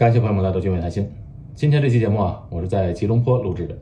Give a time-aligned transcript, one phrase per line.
[0.00, 1.06] 感谢朋友们来到聚美谈心。
[1.54, 3.76] 今天这期节目啊，我是在吉隆坡录制的。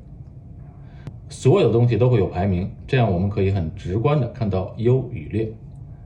[1.29, 5.49] 所有的东西都会有排名，这样我们可以很直观的看到优与劣。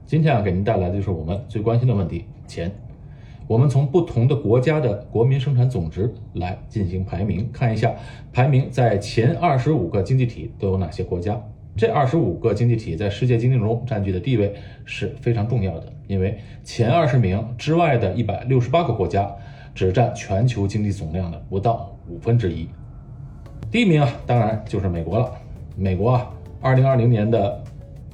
[0.05, 2.71] 今天啊，给您带来的就是我们最关心的问题——钱。
[3.47, 7.91] 我们从不同的国家的国民生产总值来进行排名，看一下
[8.31, 11.41] 排名在前二十五个经济体都有哪些国家。
[11.75, 14.53] 这二十五个经济体在世界经济中占据的地位
[14.85, 19.35] 是非常重要的，因为前二十名之外的一百六十八个国家。
[19.73, 22.67] 只占全球经济总量的不到五分之一。
[23.71, 25.31] 第一名啊，当然就是美国了。
[25.75, 26.29] 美国啊，
[26.61, 27.63] 二零二零年的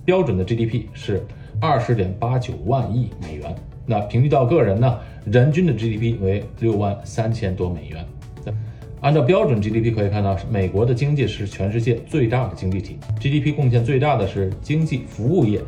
[0.05, 1.26] 标准的 GDP 是
[1.59, 3.53] 二十点八九万亿美元。
[3.86, 8.05] 那平均到个人呢，人均的 GDP 为六万三千多美元。
[9.02, 15.62] 按照标准 GDP 可以看到，美国的经济是全世界最大的经济体，GDP 贡献最大的是经济服务业，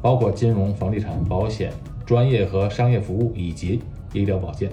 [0.00, 1.70] 包括金融、房地产、保险、
[2.06, 3.80] 专业和商业服务以及
[4.14, 4.70] 医疗保健。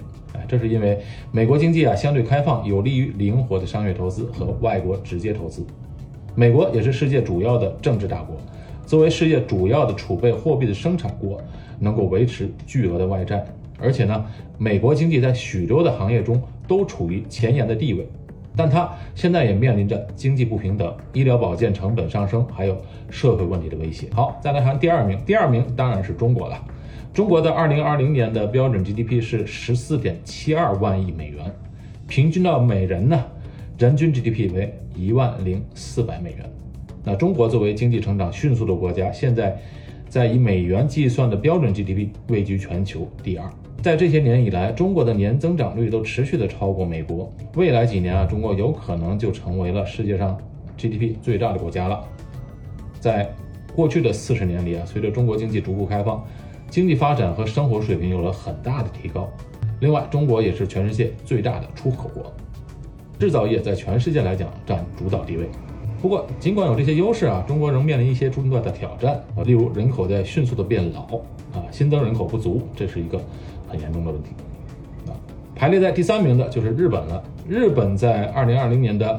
[0.48, 0.98] 这是因为
[1.32, 5.64] 美国经济啊相对开放，有利于灵活的商业投资和外国直接投资。
[6.34, 8.36] 美国也是世界主要的政治大国，
[8.84, 11.40] 作为世界主要的储备货币的生产国，
[11.78, 13.44] 能够维持巨额的外债。
[13.78, 14.24] 而且呢，
[14.58, 18.08] 美国经济在许多的行业中都处于前沿的地位，
[18.56, 22.76] 但它现在也面临着经济不平等、医疗保健成本上升，还有
[23.10, 24.08] 社会问题的威胁。
[24.14, 26.58] 好，再来看第二名，第二名当然是中国了。
[27.12, 31.50] 中国的二零二零年的标准 GDP 是十四点七二万亿美元，
[32.06, 33.24] 平均到每人呢，
[33.78, 36.40] 人均 GDP 为一万零四百美元。
[37.02, 39.56] 那中国作为经济成长迅速的国家，现在
[40.08, 43.48] 在以美元计算的标准 GDP 位居全球第二。
[43.80, 47.32] 在这些年以来，中国的年增长率都持续的超过美国。
[47.54, 50.36] 未来几年啊，中国有可能就成为了世界上
[50.76, 52.04] GDP 最大的国家了。
[53.00, 53.30] 在
[53.74, 56.22] 过去的四十年里啊，随着中国经济逐步开放。
[56.76, 59.26] 经济发展和生活水平有了很大的提高。
[59.80, 62.30] 另外，中国也是全世界最大的出口国，
[63.18, 65.48] 制造业在全世界来讲占主导地位。
[66.02, 71.00] 不过，尽管有这些优势啊，中国仍面临一些重大的挑战啊，例如人口在迅速的变老
[71.58, 73.18] 啊，新增人口不足，这是一个
[73.66, 74.32] 很严重的问题
[75.06, 75.16] 啊。
[75.54, 77.24] 排列在第三名的就是日本了。
[77.48, 79.18] 日本在二零二零年的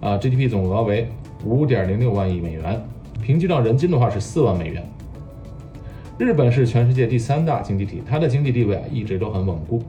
[0.00, 1.08] 啊 GDP 总额为
[1.44, 2.80] 五点零六万亿美元，
[3.20, 4.88] 平均到人均的话是四万美元。
[6.18, 9.82] 日本是全世界第三大经济体，它的经济地位啊一直都很稳固。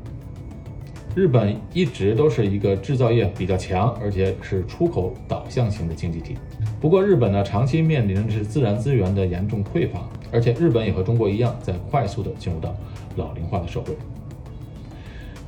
[1.13, 6.35] 日本一直都是一个制造业比较强，而且是出口导向型的经济体。
[6.81, 12.73] 不过，日本呢长期面临的是自然资源的严重匮乏，而且日本也和中国一样，在快速的进入到
[13.17, 13.93] 老龄化的社会。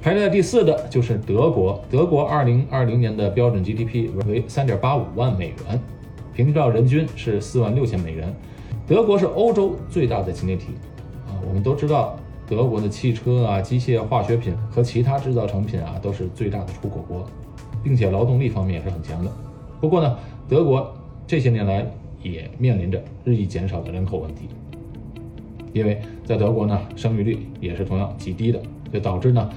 [0.02, 5.82] 排在第四的就是德国，德国二零二零年的标准 GDP 为三点八五万美元，
[6.36, 8.32] 平均到人均是四万六千美元。
[8.88, 10.68] 德国是欧洲最大的经济体，
[11.28, 12.16] 啊，我们都知道
[12.48, 17.26] 德国的汽车啊、机械、化学品和其他制造成品啊，都是最大的出口国，
[17.84, 19.32] 并且劳动力方面也是很强的。
[19.82, 20.16] 不过呢，
[20.48, 20.94] 德国
[21.26, 21.84] 这些年来
[22.22, 24.48] 也面临着日益减少的人口问题，
[25.74, 28.62] 因为在德国呢，生育率也是同样极低的，
[28.94, 29.50] 就导致呢，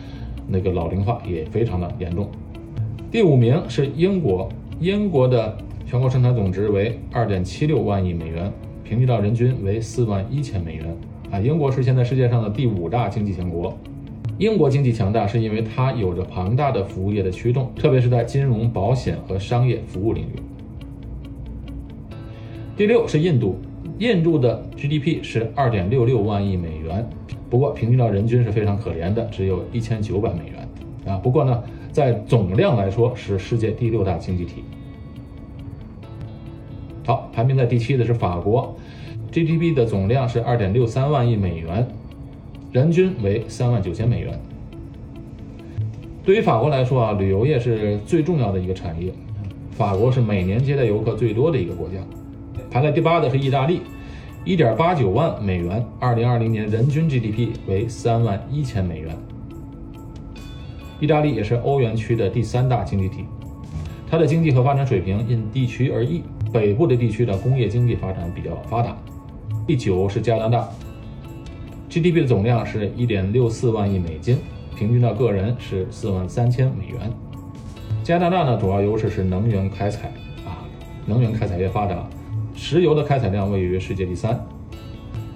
[0.47, 2.27] 那个老龄化也非常的严重。
[3.11, 4.49] 第五名是英国，
[4.81, 8.51] 英国的全国生产总值为二点七六万亿美元。
[8.89, 10.97] 平均到人均为四万一千美元
[11.31, 11.39] 啊！
[11.39, 13.77] 英国是现在世界上的第五大经济强国。
[14.39, 20.41] 英国经济强大是因为它有着庞大的服务业的驱动，特别是在金融、保险和商业服务领域。
[22.79, 23.57] 第六是印度，
[23.99, 27.07] 印度的 GDP 是二点六六万亿美元，
[27.51, 30.67] 不过平均到人均是非常可怜的，只有一千九百美元
[31.15, 31.19] 啊！
[31.19, 31.63] 不过呢，
[31.93, 34.65] 在总量来说是世界第六大经济体。
[37.09, 38.77] 好，排名在第七的是法国
[39.33, 41.89] ，GDP 的总量是二点六三万亿美元，
[42.71, 44.39] 人均为三万九千美元。
[46.23, 49.11] 对于法国来说啊，旅游业是最重要的一个产业，
[49.71, 51.95] 法国是每年接待游客最多的一个国家。
[52.71, 53.81] 排在第八的是意大利，
[54.45, 59.17] 一点八九万美元，二零二零年人均 GDP 为三万一千美元。
[61.01, 63.25] 意大利也是欧元区的第三大经济体，
[64.11, 66.23] 它的经济和发展水平因地区而异。
[66.53, 68.97] 北部的地区的工业经济发展比较发达。
[69.67, 70.69] 第九是加拿大
[71.91, 74.39] ，GDP 的总量是一点六四万亿美金，
[74.75, 77.13] 平均到个人是四万三千美元。
[78.03, 80.11] 加拿大呢，主要优势是能源开采
[80.47, 80.65] 啊，
[81.05, 82.09] 能源开采业发达，
[82.55, 84.43] 石油的开采量位于世界第三。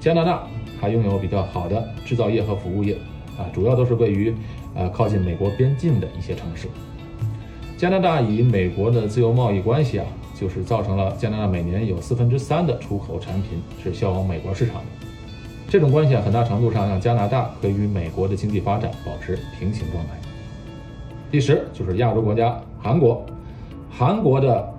[0.00, 0.47] 加拿大
[0.81, 2.97] 还拥有比较好的制造业和服务业
[3.37, 4.35] 啊，主要都是位于
[4.75, 6.69] 呃靠近美国边境的一些城市。
[7.76, 10.06] 加拿大与美国的自由贸易关系啊。
[10.34, 15.06] 就是造成了加拿大每年有四分之三的出口产品是销往美国市场的，
[15.69, 20.11] 这种关系啊，很大程度上让加拿大可以与美国的经济发展保持平行状态。
[21.31, 23.25] 第十就是亚洲国家韩国，
[23.90, 24.75] 韩国的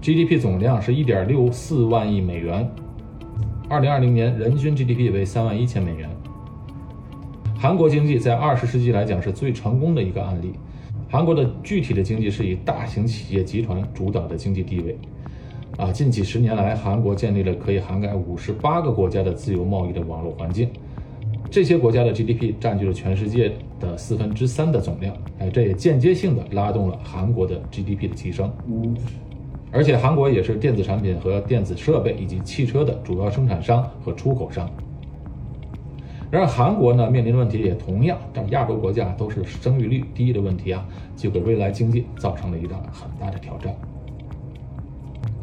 [0.00, 2.70] GDP 总量是一点六四万亿美元，
[3.68, 6.08] 二零二零年人均 GDP 为三万一千美元。
[7.58, 10.54] 韩国经济在二十世纪来讲是最成功的一个案例。
[11.10, 14.96] 韩国的具体的经济是以大型企业集团主导的经济地位。
[15.76, 20.68] 啊，近几十年来，韩国建立了可以涵盖五十八个国家的自由贸易的网络环境。
[21.50, 25.12] 这些国家的 GDP 占据了全世界的四分之三的总量。
[25.40, 28.52] 哎，这也间接性的拉动了韩国的 GDP 的提升。
[29.72, 34.70] 而且，韩国也是电子产品和电子设备以及汽车的主要生产商和出口商。
[36.30, 40.86] 然而，韩国呢面临的问题也同样，让亚洲国家都是生育率低的问题啊，
[41.16, 43.74] 就给未来经济造成了一个很大的挑战。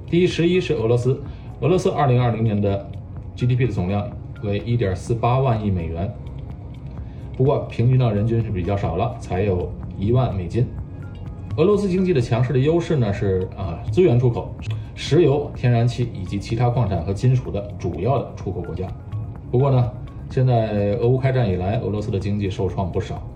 [0.09, 1.21] 第十一是俄罗斯，
[1.59, 2.89] 俄罗斯二零二零年的
[3.35, 4.09] GDP 的总量
[4.43, 6.09] 为一点四八万亿美元，
[7.35, 9.69] 不过平均到人均是比较少了，才有
[9.99, 10.65] 一万美金。
[11.57, 14.55] 俄罗斯经济的强势的优势呢是啊资源出口，
[14.95, 18.87] 石油、天然气以及其他矿产和金属的主要的出口国家。
[19.51, 19.91] 不过呢，
[20.29, 23.27] 现在俄乌开战以来，俄罗斯的经济受创不少，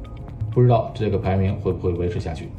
[0.52, 2.50] 不知道这个排名会不会维持下去。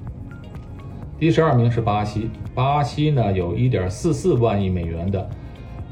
[1.19, 5.29] 第十二名是巴西，巴西呢有1.44万亿美元的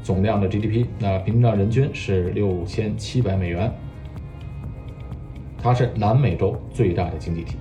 [0.03, 3.71] 总量的 GDP，那平均到人均是六千七百美元，
[5.61, 7.55] 它是南美洲最大的经济体。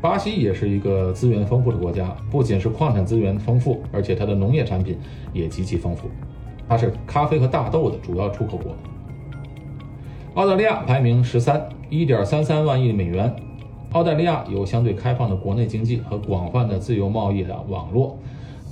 [0.00, 4.98] 巴西也是一个资源丰富的国家，不仅是矿产资源丰富，而且它的农业产品
[5.32, 6.08] 也极其丰富，
[6.68, 8.74] 它是咖啡和大豆的主要出口国。
[10.34, 13.30] 澳大利亚排名十三，1.33万亿美元。
[13.92, 18.16] 澳大利亚有相对开放的国内经济和广泛的自由贸易的网络，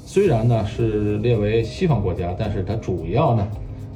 [0.07, 3.47] 虽然呢是列为西方国家，但是它主要呢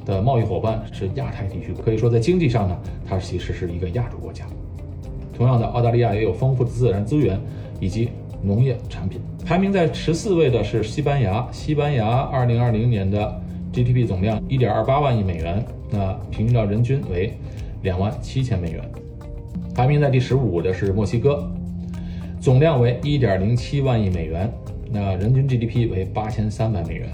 [0.05, 4.45] 的贸易伙伴是亚太地区，可以说在经济上呢，它其实是一个亚洲国家。
[5.35, 7.41] 同样的，澳大利亚也有丰富的自然资源
[7.79, 8.09] 以及
[8.43, 9.19] 农业产品。
[9.43, 13.41] 排名在十四位的是西班牙，西班牙二零二零年的
[13.75, 15.61] GDP 总量一点二八万亿美元，
[15.91, 17.33] 那平均到人均为
[17.83, 18.81] 两万七千美元。
[19.73, 21.45] 排名在第十五的是墨西哥，
[22.39, 24.49] 总量为一点零七万亿美元，
[24.89, 27.09] 那人均 GDP 为八千三百美元。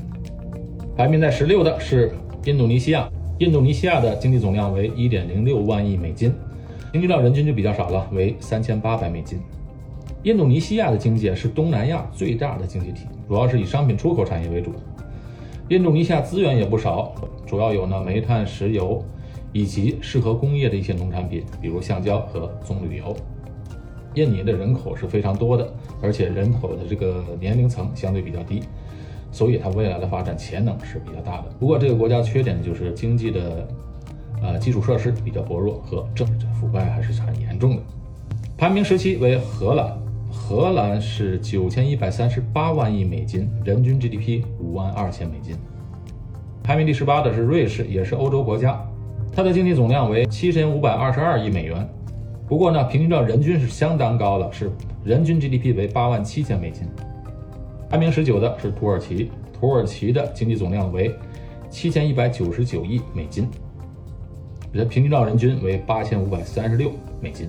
[0.96, 2.12] 排名在十六的是
[2.46, 3.10] 印度尼西亚，
[3.40, 6.32] 印度尼西亚的经济总量为一点零六万亿美金，
[6.92, 9.40] 平均到人均就比较少了，为三千八百美金。
[10.22, 14.72] 印度尼西亚的经济是东南亚最大的经济体，主要是以商品出口产业为主。
[15.72, 17.16] 印度尼西亚资源也不少，
[17.48, 19.04] 主要有呢煤炭、石油。
[19.54, 23.14] 以及适合工业的一些农产品，比如橡胶和棕榈油。
[24.14, 28.64] 印尼的人口是非常多的，而且人口的这个年龄层相对比较低，
[29.30, 31.50] 所以它未来的发展潜能是比较大的。
[31.60, 33.68] 不过这个国家缺点就是经济的，
[34.42, 37.82] 呃基础设施比较薄弱和政治腐败还是很严重的。
[38.58, 40.01] 排名十七为荷兰，
[40.52, 45.56] 荷兰是九千一百三十八万亿美金，人均 GDP 五万二千美金。
[46.62, 48.86] 排名第十八的是瑞士，也是欧洲国家。
[49.34, 51.88] 它的经济总量为七千五百二十二亿美元，
[52.50, 54.70] 不过呢，平均到人均是相当高的，是
[55.06, 56.86] 人均 GDP 为八万七千美金。
[57.90, 61.16] 排名十九的是土耳其，土耳其的经济总量为
[61.70, 63.48] 七千一百九十九亿美金，
[64.74, 67.48] 人平均到人均为八千五百三十六美金。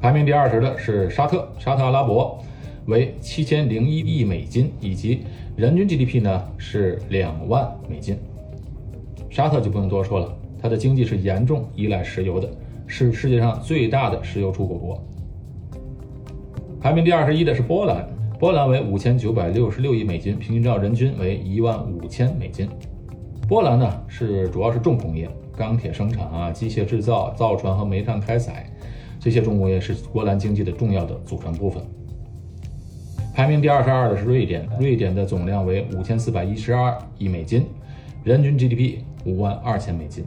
[0.00, 2.38] 排名第二十的是沙特，沙特阿拉伯
[2.86, 5.24] 为七千零一亿美金，以及
[5.56, 8.16] 人均 GDP 呢是两万美金。
[9.28, 10.32] 沙特就不用多说了。
[10.60, 12.48] 它的经济是严重依赖石油的，
[12.86, 15.02] 是世界上最大的石油出口国。
[16.80, 18.08] 排名第二十一的是波兰，
[18.38, 22.68] 波兰为五千九百六十六亿美金，平均到人均为一万五千美金。
[23.48, 28.70] 波兰呢是主要是重工业，钢铁生产啊、机械制造、造船和煤炭开采，
[29.20, 31.82] 这些重工业是波兰经济的重要的组成部分。
[33.34, 37.66] 排名第二十二的是瑞典，瑞典的总量为五千四百一十二亿美金，
[38.24, 40.24] 人均 GDP 五万二千美金。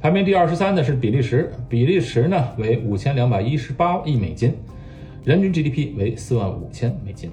[0.00, 4.54] 排名第二十三的是比利时，比利时呢为五千两百一十八亿美金，
[5.24, 7.30] 人均 GDP 为四万五千美金。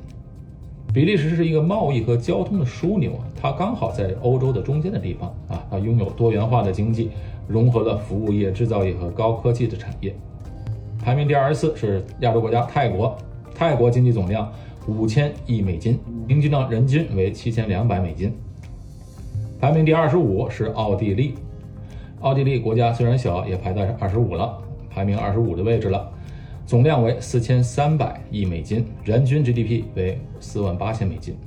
[0.94, 7.10] 比利时是一个贸易和交通的枢纽，它刚好在欧洲的中间的地方啊，它拥有多元化的经济，
[7.48, 10.16] 融合了服务业、制造业和高科技的产业。
[11.02, 13.18] 排名第二十四是亚洲国家泰国，
[13.56, 14.52] 泰国经济总量
[14.88, 18.34] 五千亿美金，平均到人均为七千两百美金。
[19.60, 21.36] 排名第二十五是奥地利。
[22.22, 24.58] 奥地利国家虽然小，也排在二十五了，
[24.90, 26.12] 排名二十五的位置了，
[26.66, 31.38] 总量为四千三百亿美金，人均 GDP 为四万八千美金。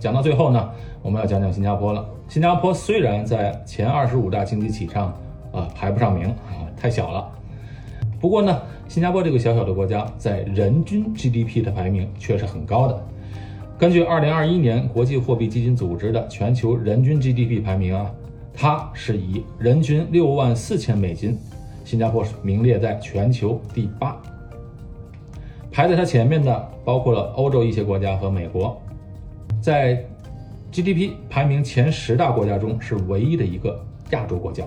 [0.00, 0.70] 讲到最后呢，
[1.02, 2.04] 我们要讲讲新加坡了。
[2.26, 5.14] 新加坡虽然在前二十五大经济体上
[5.52, 7.30] 啊排不上名啊，太小了。
[8.18, 12.98] 不过呢，新加坡这个小小的国家在人均 GDP 的排名却是很高的。
[13.78, 18.10] 根据2021年国际货币基金组织的全球人均 GDP 排名啊，
[18.54, 21.38] 它是以人均六万四千美金，
[21.84, 24.16] 新加坡是名列在全球第八。
[25.70, 28.80] 排在它前面的包括了欧洲一些国家和美国，
[29.60, 30.04] 在
[30.72, 34.64] GDP 排名前十大国家中是唯一的一个亚洲国家。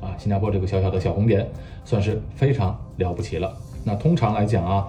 [0.00, 1.48] 啊，新加坡这个小小的小红点
[1.84, 3.56] 算是非常了不起了。
[3.82, 4.88] 那通常来讲啊，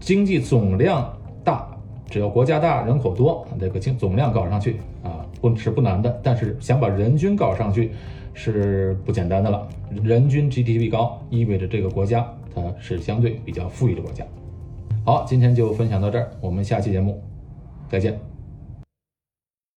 [0.00, 1.12] 经济总量
[1.44, 1.68] 大，
[2.08, 6.20] 只要国家大、人口多，这个经总量搞上去啊，不是不难的。
[6.22, 7.92] 但是想把人均搞上去
[8.32, 9.68] 是不简单的了。
[10.02, 14.24] 人均 GDP 高，意味着这个国家它是相对比较富裕的国家。
[15.04, 17.22] 好，今天就分享到这儿，我们下期节目
[17.88, 18.37] 再见。